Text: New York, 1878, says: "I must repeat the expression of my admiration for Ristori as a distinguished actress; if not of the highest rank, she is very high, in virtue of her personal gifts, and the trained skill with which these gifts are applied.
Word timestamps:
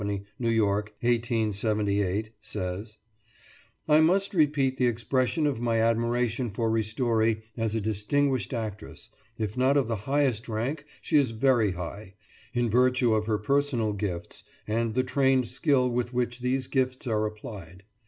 New 0.39 0.49
York, 0.49 0.95
1878, 1.01 2.31
says: 2.41 2.97
"I 3.87 3.99
must 3.99 4.33
repeat 4.33 4.77
the 4.77 4.87
expression 4.87 5.45
of 5.45 5.61
my 5.61 5.79
admiration 5.79 6.49
for 6.49 6.71
Ristori 6.71 7.43
as 7.55 7.75
a 7.75 7.81
distinguished 7.81 8.51
actress; 8.51 9.11
if 9.37 9.55
not 9.55 9.77
of 9.77 9.87
the 9.87 9.95
highest 10.09 10.49
rank, 10.49 10.85
she 11.03 11.17
is 11.17 11.29
very 11.29 11.73
high, 11.73 12.15
in 12.51 12.67
virtue 12.67 13.13
of 13.13 13.27
her 13.27 13.37
personal 13.37 13.93
gifts, 13.93 14.43
and 14.67 14.95
the 14.95 15.03
trained 15.03 15.45
skill 15.45 15.87
with 15.87 16.15
which 16.15 16.39
these 16.39 16.65
gifts 16.65 17.05
are 17.05 17.23
applied. 17.27 17.83